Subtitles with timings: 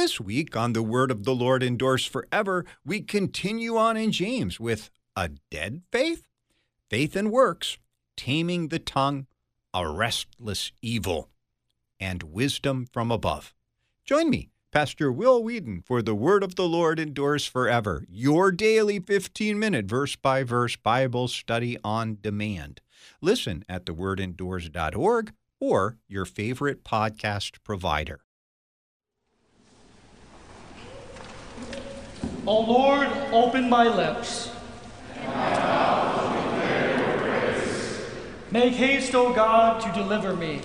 [0.00, 4.58] This week on The Word of the Lord Endures Forever, we continue on in James
[4.58, 6.26] with a dead faith,
[6.88, 7.76] faith and works,
[8.16, 9.26] taming the tongue,
[9.74, 11.28] a restless evil,
[12.00, 13.52] and wisdom from above.
[14.02, 19.00] Join me, Pastor Will Weedon, for The Word of the Lord Endures Forever, your daily
[19.00, 22.80] 15 minute verse by verse Bible study on demand.
[23.20, 28.20] Listen at thewordendures.org or your favorite podcast provider.
[32.46, 34.50] O Lord, open my lips.
[38.50, 40.60] Make haste, O God, to deliver me.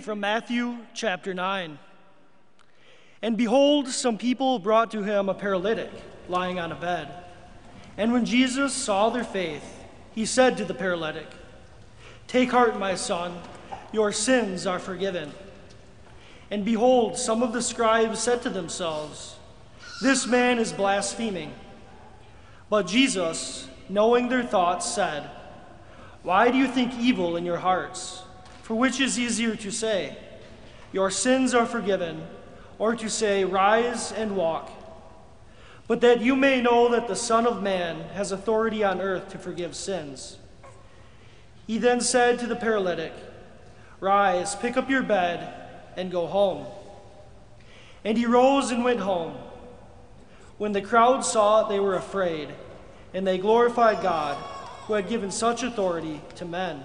[0.00, 1.78] From Matthew chapter 9.
[3.22, 5.90] And behold, some people brought to him a paralytic
[6.28, 7.08] lying on a bed.
[7.98, 9.78] And when Jesus saw their faith,
[10.14, 11.26] he said to the paralytic,
[12.26, 13.38] Take heart, my son,
[13.92, 15.32] your sins are forgiven.
[16.50, 19.36] And behold, some of the scribes said to themselves,
[20.00, 21.52] This man is blaspheming.
[22.70, 25.28] But Jesus, knowing their thoughts, said,
[26.22, 28.22] Why do you think evil in your hearts?
[28.70, 30.16] For which is easier to say,
[30.92, 32.24] Your sins are forgiven,
[32.78, 34.70] or to say, Rise and walk?
[35.88, 39.38] But that you may know that the Son of Man has authority on earth to
[39.38, 40.38] forgive sins.
[41.66, 43.12] He then said to the paralytic,
[43.98, 45.52] Rise, pick up your bed,
[45.96, 46.64] and go home.
[48.04, 49.34] And he rose and went home.
[50.58, 52.50] When the crowd saw it, they were afraid,
[53.14, 54.36] and they glorified God,
[54.86, 56.84] who had given such authority to men.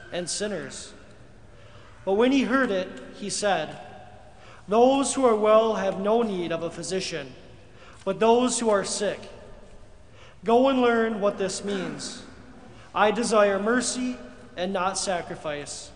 [0.11, 0.93] and sinners?
[2.05, 3.77] But when he heard it, he said,
[4.67, 7.33] Those who are well have no need of a physician,
[8.03, 9.19] but those who are sick.
[10.43, 12.23] Go and learn what this means.
[12.93, 14.17] I desire mercy
[14.57, 15.91] and not sacrifice,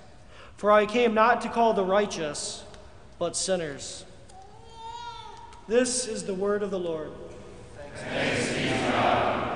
[0.57, 2.63] for I came not to call the righteous,
[3.17, 4.05] but sinners.
[5.67, 7.11] This is the word of the Lord.
[7.95, 9.54] Thanks be to God.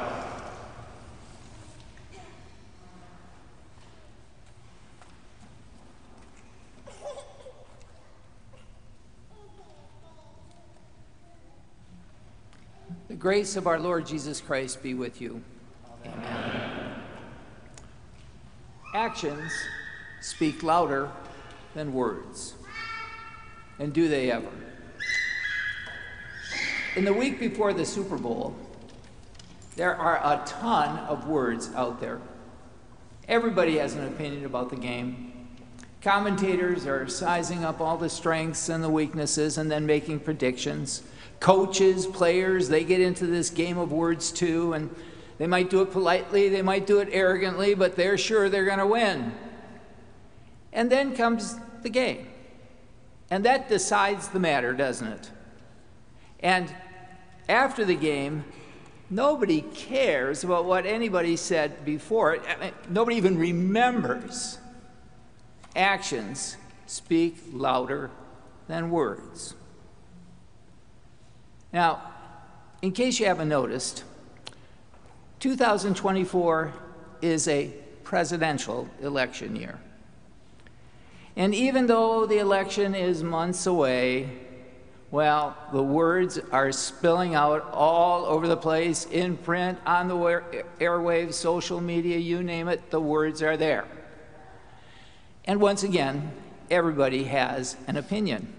[13.19, 15.43] Grace of our Lord Jesus Christ be with you.
[16.05, 16.95] Amen.
[18.95, 19.51] Actions
[20.21, 21.11] speak louder
[21.75, 22.53] than words.
[23.77, 24.49] And do they ever?
[26.95, 28.55] In the week before the Super Bowl,
[29.75, 32.19] there are a ton of words out there.
[33.27, 35.47] Everybody has an opinion about the game.
[36.01, 41.03] Commentators are sizing up all the strengths and the weaknesses and then making predictions.
[41.39, 44.93] Coaches, players, they get into this game of words too, and
[45.37, 48.79] they might do it politely, they might do it arrogantly, but they're sure they're going
[48.79, 49.31] to win.
[50.73, 52.27] And then comes the game.
[53.31, 55.31] And that decides the matter, doesn't it?
[56.41, 56.73] And
[57.47, 58.43] after the game,
[59.09, 62.41] nobody cares about what anybody said before it.
[62.47, 64.57] I mean, nobody even remembers.
[65.75, 68.09] Actions speak louder
[68.67, 69.55] than words.
[71.71, 72.01] Now,
[72.81, 74.03] in case you haven't noticed,
[75.39, 76.73] 2024
[77.21, 77.73] is a
[78.03, 79.79] presidential election year.
[81.35, 84.29] And even though the election is months away,
[85.11, 90.15] well, the words are spilling out all over the place in print, on the
[90.79, 93.85] airwaves, social media, you name it, the words are there.
[95.45, 96.31] And once again,
[96.69, 98.58] everybody has an opinion.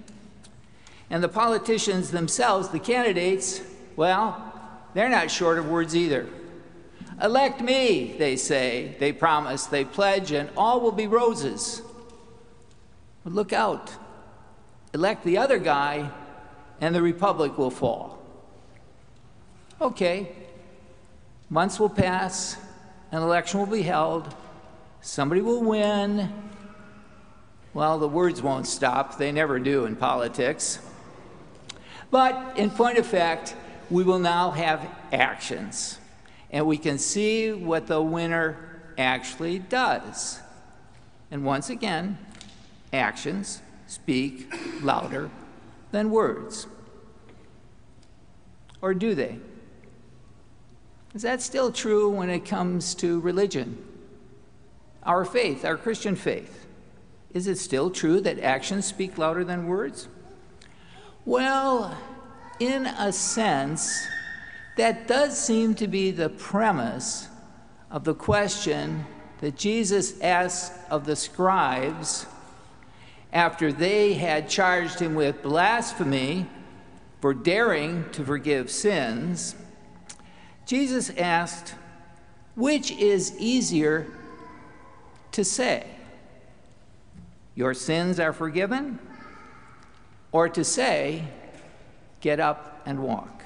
[1.10, 3.60] And the politicians themselves, the candidates,
[3.96, 4.52] well,
[4.94, 6.28] they're not short of words either.
[7.20, 11.82] Elect me, they say, they promise, they pledge, and all will be roses.
[13.24, 13.92] But look out.
[14.94, 16.10] Elect the other guy,
[16.80, 18.18] and the republic will fall.
[19.80, 20.30] Okay,
[21.48, 22.56] months will pass,
[23.12, 24.34] an election will be held,
[25.00, 26.32] somebody will win.
[27.72, 30.78] Well, the words won't stop, they never do in politics.
[32.10, 33.54] But in point of fact,
[33.88, 35.98] we will now have actions,
[36.50, 40.40] and we can see what the winner actually does.
[41.30, 42.18] And once again,
[42.92, 44.52] actions speak
[44.82, 45.30] louder
[45.92, 46.66] than words.
[48.82, 49.38] Or do they?
[51.14, 53.84] Is that still true when it comes to religion?
[55.02, 56.66] Our faith, our Christian faith.
[57.32, 60.08] Is it still true that actions speak louder than words?
[61.24, 61.96] Well,
[62.58, 64.06] in a sense,
[64.76, 67.28] that does seem to be the premise
[67.90, 69.04] of the question
[69.40, 72.26] that Jesus asked of the scribes
[73.32, 76.46] after they had charged him with blasphemy
[77.20, 79.54] for daring to forgive sins,
[80.66, 81.74] Jesus asked,
[82.54, 84.06] Which is easier
[85.32, 85.86] to say?
[87.54, 88.98] Your sins are forgiven?
[90.32, 91.24] Or to say,
[92.20, 93.44] Get up and walk?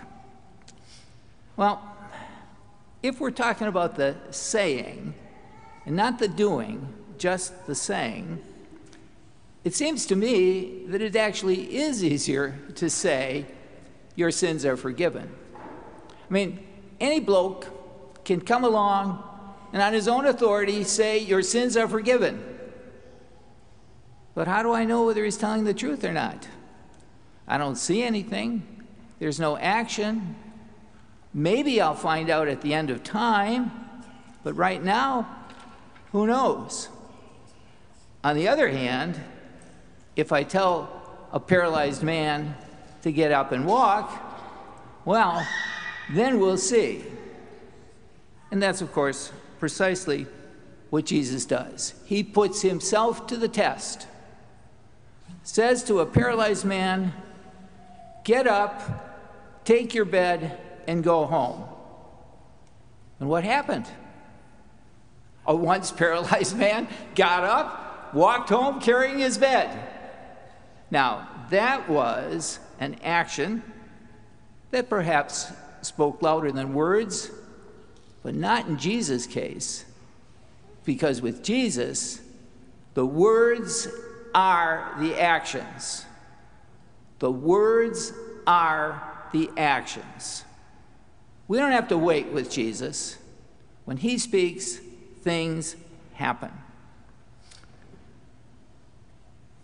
[1.56, 1.82] Well,
[3.02, 5.14] if we're talking about the saying
[5.86, 8.42] and not the doing, just the saying,
[9.62, 13.46] it seems to me that it actually is easier to say,
[14.16, 15.30] Your sins are forgiven.
[15.54, 16.66] I mean,
[17.00, 17.66] any bloke
[18.24, 19.22] can come along
[19.72, 22.42] and on his own authority say, Your sins are forgiven.
[24.34, 26.48] But how do I know whether he's telling the truth or not?
[27.46, 28.62] I don't see anything.
[29.18, 30.36] There's no action.
[31.32, 33.72] Maybe I'll find out at the end of time,
[34.42, 35.28] but right now,
[36.12, 36.88] who knows?
[38.22, 39.20] On the other hand,
[40.16, 42.56] if I tell a paralyzed man
[43.02, 44.12] to get up and walk,
[45.04, 45.46] well,
[46.12, 47.04] then we'll see.
[48.50, 50.26] And that's, of course, precisely
[50.90, 51.94] what Jesus does.
[52.06, 54.06] He puts himself to the test,
[55.42, 57.12] says to a paralyzed man,
[58.24, 61.64] Get up, take your bed, and go home.
[63.20, 63.86] And what happened?
[65.46, 69.78] A once paralyzed man got up, walked home carrying his bed.
[70.90, 73.62] Now, that was an action
[74.70, 75.52] that perhaps
[75.82, 77.30] spoke louder than words,
[78.22, 79.84] but not in Jesus' case.
[80.84, 82.20] Because with Jesus,
[82.94, 83.88] the words
[84.34, 86.06] are the actions.
[87.24, 88.12] The words
[88.46, 89.02] are
[89.32, 90.44] the actions.
[91.48, 93.16] We don't have to wait with Jesus.
[93.86, 94.78] When he speaks,
[95.22, 95.74] things
[96.12, 96.50] happen.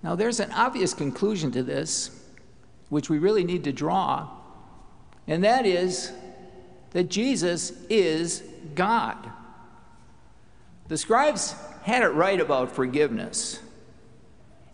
[0.02, 2.24] Now, there's an obvious conclusion to this,
[2.88, 4.30] which we really need to draw,
[5.26, 6.12] and that is
[6.92, 8.42] that Jesus is
[8.74, 9.18] God.
[10.88, 13.60] The scribes had it right about forgiveness.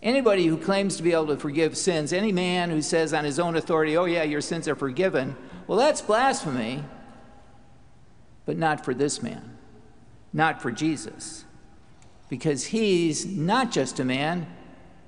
[0.02, 3.38] Anybody who claims to be able to forgive sins, any man who says on his
[3.38, 5.36] own authority, oh, yeah, your sins are forgiven,
[5.66, 6.84] well, that's blasphemy
[8.46, 9.58] but not for this man,
[10.32, 11.44] not for Jesus.
[12.30, 14.46] Because he's not just a man,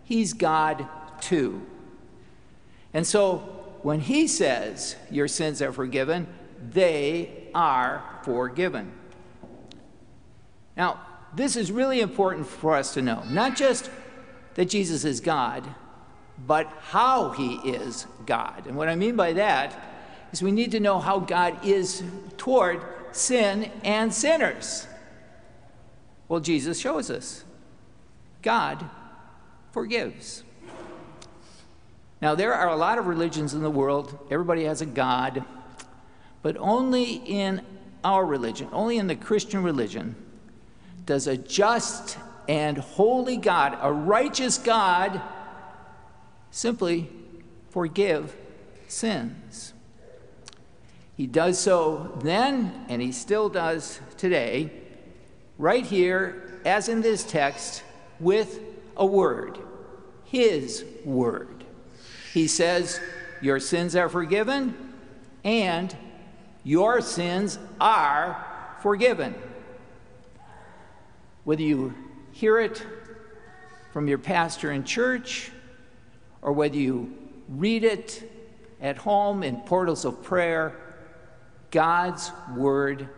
[0.04, 0.86] he's God
[1.20, 1.64] too.
[2.92, 3.38] And so
[3.82, 6.26] when he says, Your sins are forgiven,
[6.70, 8.92] they are forgiven.
[10.76, 11.00] Now,
[11.34, 13.22] this is really important for us to know.
[13.28, 13.90] Not just
[14.58, 15.62] that Jesus is God,
[16.44, 18.66] but how he is God.
[18.66, 19.80] And what I mean by that
[20.32, 22.02] is we need to know how God is
[22.38, 24.88] toward sin and sinners?
[26.26, 27.44] Well, Jesus shows us
[28.42, 28.84] God
[29.70, 30.42] forgives.
[32.20, 35.44] Now, there are a lot of religions in the world, everybody has a God,
[36.42, 37.62] but only in
[38.02, 40.16] our religion, only in the Christian religion,
[41.06, 42.18] does a just
[42.48, 45.20] and holy God, a righteous God,
[46.50, 47.10] simply
[47.68, 48.34] forgive
[48.88, 49.74] sins.
[51.14, 54.72] He does so then, and he still does today,
[55.58, 57.82] right here, as in this text,
[58.18, 58.60] with
[58.96, 59.58] a word
[60.24, 61.64] His word.
[62.32, 63.00] He says,
[63.42, 64.94] Your sins are forgiven,
[65.44, 65.94] and
[66.64, 68.44] your sins are
[68.82, 69.34] forgiven.
[71.44, 71.94] Whether you
[72.38, 72.86] hear it
[73.92, 75.50] from your pastor in church,
[76.40, 77.12] or whether you
[77.48, 78.30] read it
[78.80, 80.72] at home in portals of prayer,
[81.72, 83.08] God's word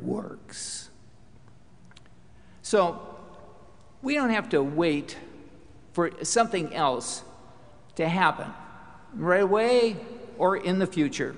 [0.00, 0.88] works.
[2.62, 2.98] So
[4.00, 5.18] we don't have to wait
[5.92, 7.24] for something else
[7.96, 8.50] to happen
[9.14, 9.98] right away
[10.38, 11.36] or in the future.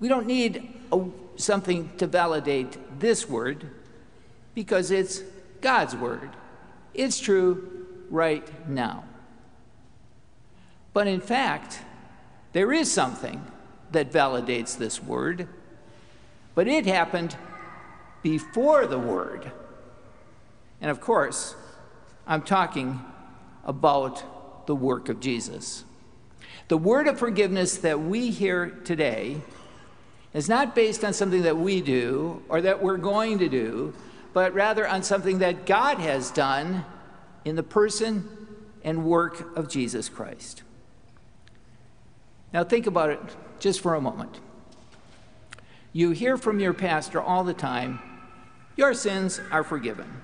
[0.00, 1.04] We don't need a,
[1.36, 3.68] something to validate this word
[4.54, 5.20] because it's
[5.60, 6.30] God's word.
[6.94, 9.04] It's true right now.
[10.92, 11.80] But in fact,
[12.52, 13.44] there is something
[13.92, 15.48] that validates this word,
[16.54, 17.36] but it happened
[18.22, 19.52] before the word.
[20.80, 21.54] And of course,
[22.26, 23.00] I'm talking
[23.64, 25.84] about the work of Jesus.
[26.68, 29.40] The word of forgiveness that we hear today
[30.34, 33.94] is not based on something that we do or that we're going to do,
[34.36, 36.84] but rather on something that God has done
[37.46, 38.28] in the person
[38.84, 40.62] and work of Jesus Christ.
[42.52, 43.18] Now, think about it
[43.60, 44.40] just for a moment.
[45.94, 47.98] You hear from your pastor all the time,
[48.76, 50.20] your sins are forgiven.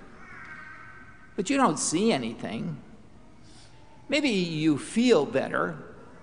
[1.34, 2.76] But you don't see anything.
[4.10, 5.74] Maybe you feel better.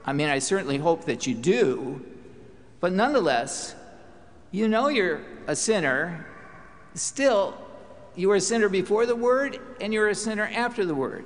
[0.06, 2.06] I mean, I certainly hope that you do.
[2.82, 3.74] But nonetheless,
[4.52, 6.28] you know you're a sinner.
[6.94, 7.58] Still,
[8.20, 11.26] you were a sinner before the word, and you're a sinner after the word.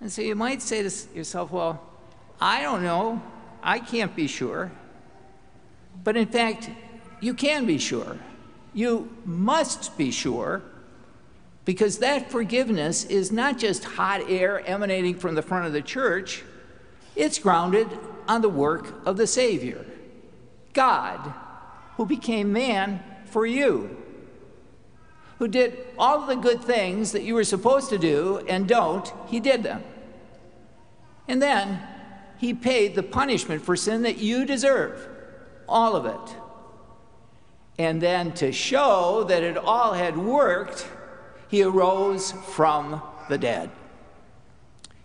[0.00, 1.82] And so you might say to yourself, well,
[2.40, 3.20] I don't know.
[3.62, 4.72] I can't be sure.
[6.02, 6.70] But in fact,
[7.20, 8.16] you can be sure.
[8.72, 10.62] You must be sure
[11.66, 16.42] because that forgiveness is not just hot air emanating from the front of the church,
[17.14, 17.86] it's grounded
[18.26, 19.84] on the work of the Savior,
[20.72, 21.34] God,
[21.98, 24.01] who became man for you.
[25.42, 29.40] Who did all the good things that you were supposed to do and don't, he
[29.40, 29.82] did them.
[31.26, 31.80] And then
[32.38, 35.08] he paid the punishment for sin that you deserve,
[35.68, 36.36] all of it.
[37.76, 40.86] And then to show that it all had worked,
[41.48, 43.68] he arose from the dead.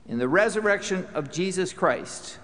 [0.08, 2.38] In the resurrection of Jesus Christ,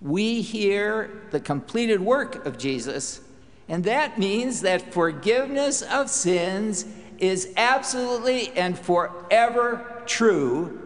[0.00, 3.20] we hear the completed work of Jesus,
[3.68, 6.84] and that means that forgiveness of sins
[7.22, 10.80] is absolutely and forever true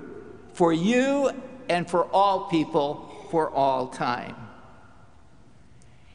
[0.53, 1.31] for you
[1.71, 4.37] and for all people for all time.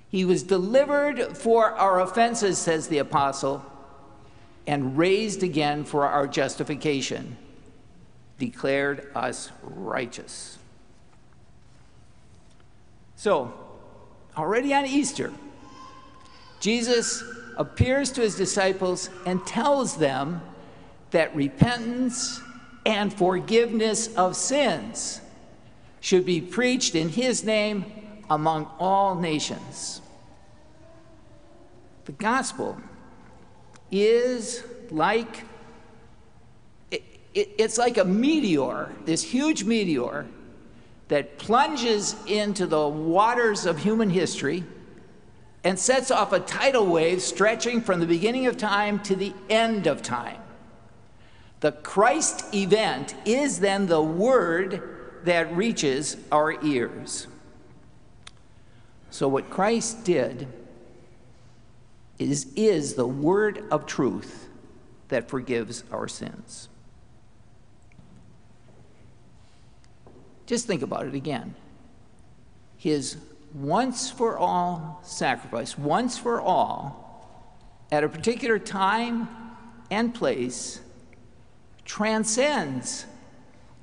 [0.09, 3.65] He was delivered for our offenses, says the apostle,
[4.67, 7.35] and raised again for our justification
[8.37, 10.59] declared us righteous.
[13.15, 13.53] So,
[14.37, 15.33] already on Easter,
[16.59, 17.23] Jesus
[17.57, 20.41] appears to his disciples and tells them
[21.11, 22.41] that repentance
[22.85, 25.21] and forgiveness of sins
[25.99, 27.85] should be preached in his name
[28.29, 30.01] among all nations.
[32.05, 32.77] The gospel
[33.91, 35.45] is like
[37.33, 40.25] it, it's like a meteor, this huge meteor
[41.07, 44.63] that plunges into the waters of human history
[45.63, 49.87] and sets off a tidal wave stretching from the beginning of time to the end
[49.87, 50.41] of time.
[51.59, 57.27] The Christ event is then the word that reaches our ears.
[59.11, 60.47] So, what Christ did
[62.17, 64.47] is, is the word of truth
[65.09, 66.69] that forgives our sins.
[70.45, 71.55] Just think about it again.
[72.77, 73.17] His
[73.53, 77.27] once for all sacrifice, once for all,
[77.91, 79.27] at a particular time
[79.89, 80.79] and place,
[81.83, 83.05] transcends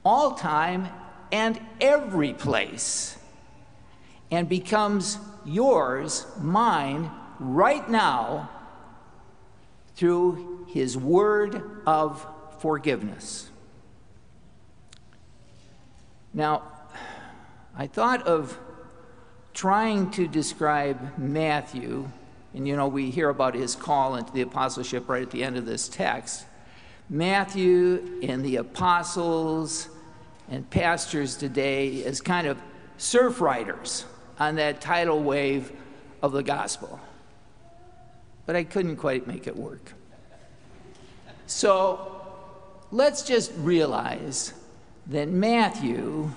[0.04, 0.88] all time
[1.31, 3.18] and every place
[4.31, 8.50] and becomes yours, mine, right now
[9.94, 12.26] through his word of
[12.61, 13.50] forgiveness.
[16.33, 16.62] Now,
[17.76, 18.59] I thought of
[19.59, 22.09] trying to describe Matthew,
[22.55, 25.57] and you know, we hear about his call into the apostleship right at the end
[25.57, 26.47] of this text.
[27.11, 29.88] Matthew and the apostles
[30.49, 32.57] and pastors today as kind of
[32.99, 34.05] surf riders
[34.38, 35.73] on that tidal wave
[36.23, 37.01] of the gospel.
[38.47, 39.92] But I couldn't quite make it work.
[41.49, 42.25] So
[42.92, 44.55] let's just realize
[45.09, 46.31] that Matthew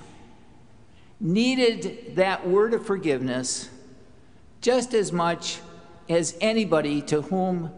[1.22, 3.70] needed that word of forgiveness
[4.60, 5.60] just as much
[6.08, 7.70] as anybody to whom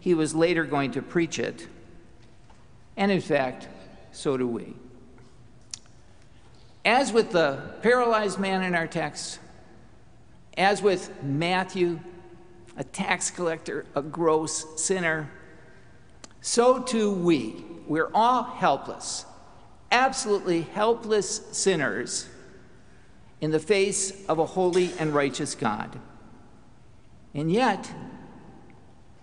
[0.00, 1.68] he was later going to preach it.
[2.96, 3.68] And in fact,
[4.12, 4.74] so do we.
[6.84, 9.38] As with the paralyzed man in our text,
[10.58, 12.00] as with Matthew,
[12.76, 15.30] a tax collector, a gross sinner,
[16.40, 17.64] so too we.
[17.86, 19.24] We're all helpless
[19.92, 22.28] absolutely helpless sinners
[23.40, 25.98] in the face of a holy and righteous God.
[27.34, 27.92] And yet,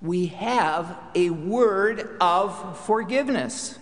[0.02, 3.78] we have a word of forgiveness.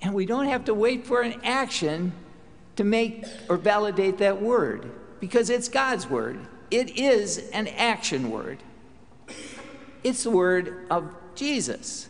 [0.00, 2.12] And we don't have to wait for an action
[2.76, 6.38] to make or validate that word because it's God's word.
[6.70, 8.58] It is an action word.
[10.02, 12.08] It's the word of Jesus.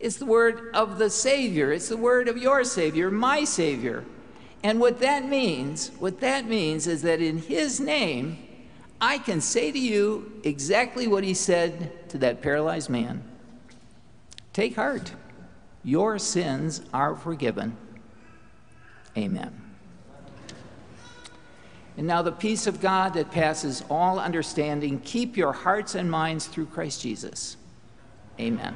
[0.00, 1.72] It's the word of the Savior.
[1.72, 4.04] It's the word of your Savior, my Savior.
[4.64, 8.38] And what that means, what that means is that in His name,
[9.00, 13.24] I can say to you exactly what He said to that paralyzed man
[14.52, 15.12] Take heart,
[15.82, 17.76] your sins are forgiven.
[19.16, 19.58] Amen.
[21.96, 26.46] And now the peace of God that passes all understanding, keep your hearts and minds
[26.46, 27.56] through Christ Jesus.
[28.40, 28.74] Amen.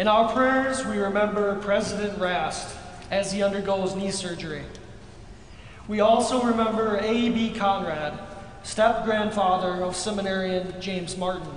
[0.00, 2.74] In our prayers, we remember President Rast
[3.10, 4.62] as he undergoes knee surgery.
[5.88, 7.52] We also remember A.B.
[7.52, 8.18] Conrad,
[8.62, 11.52] step grandfather of seminarian James Martin,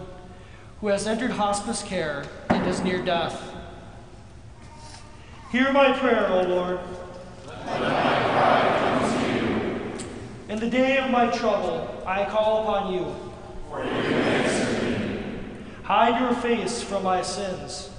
[0.81, 3.41] who has entered hospice care and is near death.
[5.49, 6.79] Hear my prayer, O Lord.
[7.47, 10.53] Let my cry come to you.
[10.53, 13.15] In the day of my trouble, I call upon you.
[13.69, 15.23] For you answer me.
[15.83, 17.91] Hide your face from my sins.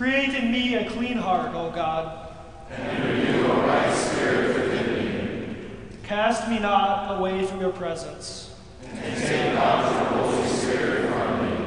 [0.00, 2.34] Create in me a clean heart, O God.
[2.70, 5.56] And renew a right spirit within me.
[6.04, 8.54] Cast me not away from your presence.
[8.82, 11.66] And take not your Holy Spirit from me.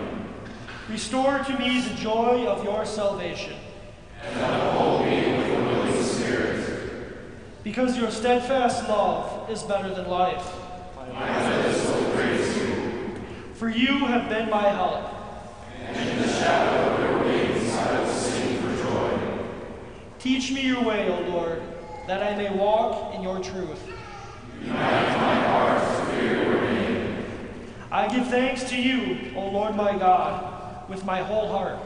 [0.90, 3.54] Restore to me the joy of your salvation.
[4.24, 7.16] And uphold me with a willing spirit.
[7.64, 10.52] Because your steadfast love is better than life.
[11.14, 12.74] My lips will praise you.
[13.64, 15.06] For you have been my help.
[15.80, 19.40] And in the shadow of your wings I will sing for joy.
[20.20, 21.62] Teach me your way, O Lord,
[22.06, 23.80] that I may walk in your truth.
[24.62, 27.26] Unite my heart to fear your name.
[27.90, 31.80] I give thanks to you, O Lord my God, with my whole heart.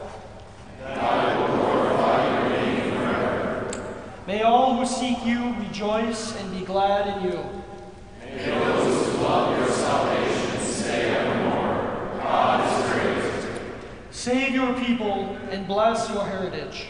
[0.84, 3.94] And I will glorify your name forever.
[4.26, 7.38] May all who seek you rejoice and be glad in you.
[8.24, 11.58] May those who love your salvation say evermore,
[12.18, 13.52] God is great.
[14.28, 16.88] Save your people and bless your heritage.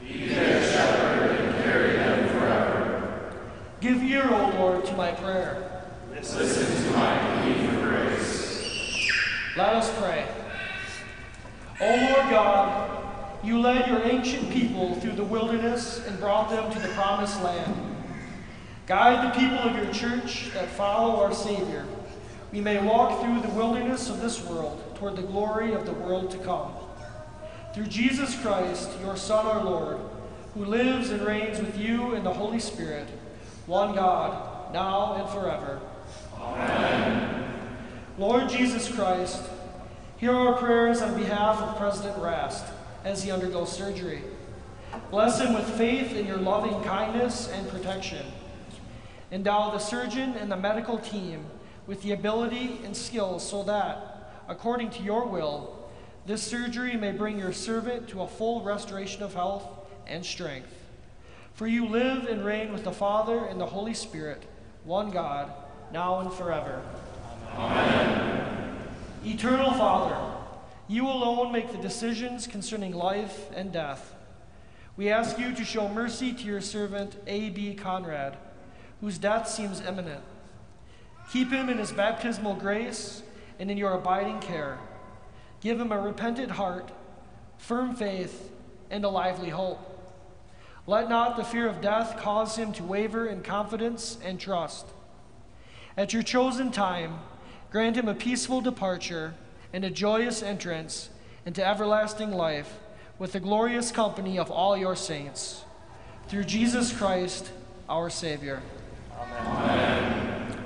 [0.00, 3.32] Be their shepherd and carry them forever.
[3.80, 5.84] Give ear, O Lord, to my prayer.
[6.12, 9.08] Listen to my plea for grace.
[9.56, 10.26] Let us pray.
[11.80, 13.04] O Lord God,
[13.44, 17.72] you led your ancient people through the wilderness and brought them to the promised land.
[18.88, 21.86] Guide the people of your church that follow our Savior.
[22.50, 26.32] We may walk through the wilderness of this world toward the glory of the world
[26.32, 26.72] to come.
[27.72, 29.98] Through Jesus Christ, your Son, our Lord,
[30.54, 33.08] who lives and reigns with you in the Holy Spirit,
[33.66, 35.80] one God, now and forever.
[36.36, 37.44] Amen.
[38.18, 39.40] Lord Jesus Christ,
[40.16, 42.64] hear our prayers on behalf of President Rast
[43.04, 44.22] as he undergoes surgery.
[45.12, 48.26] Bless him with faith in your loving kindness and protection.
[49.30, 51.46] Endow the surgeon and the medical team
[51.86, 55.79] with the ability and skills so that, according to your will,
[56.30, 59.64] this surgery may bring your servant to a full restoration of health
[60.06, 60.72] and strength.
[61.54, 64.44] For you live and reign with the Father and the Holy Spirit,
[64.84, 65.52] one God,
[65.92, 66.82] now and forever.
[67.56, 68.78] Amen.
[69.24, 70.16] Eternal Father,
[70.86, 74.14] you alone make the decisions concerning life and death.
[74.96, 77.74] We ask you to show mercy to your servant A.B.
[77.74, 78.36] Conrad,
[79.00, 80.22] whose death seems imminent.
[81.32, 83.24] Keep him in his baptismal grace
[83.58, 84.78] and in your abiding care.
[85.60, 86.90] Give him a repentant heart,
[87.58, 88.50] firm faith,
[88.90, 89.86] and a lively hope.
[90.86, 94.86] Let not the fear of death cause him to waver in confidence and trust.
[95.96, 97.20] At your chosen time,
[97.70, 99.34] grant him a peaceful departure
[99.72, 101.10] and a joyous entrance
[101.46, 102.78] into everlasting life
[103.18, 105.64] with the glorious company of all your saints.
[106.28, 107.50] Through Jesus Christ,
[107.88, 108.62] our Savior.
[109.18, 110.56] Amen.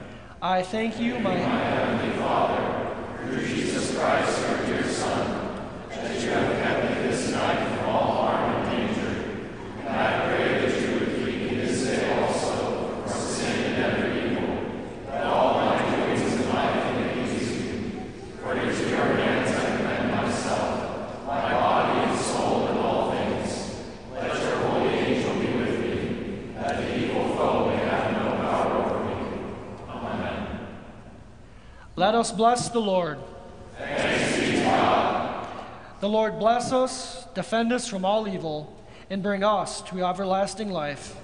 [0.41, 6.29] I thank you, my, my Heavenly Father, through Jesus Christ, your dear Son, that you
[6.31, 8.25] have kept me this night from all
[32.05, 33.19] Let us bless the Lord.
[36.01, 38.77] The Lord bless us, defend us from all evil,
[39.09, 41.17] and bring us to everlasting life.